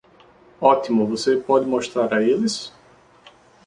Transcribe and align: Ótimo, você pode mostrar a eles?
Ótimo, 0.59 1.05
você 1.05 1.37
pode 1.37 1.67
mostrar 1.67 2.11
a 2.11 2.23
eles? 2.23 2.73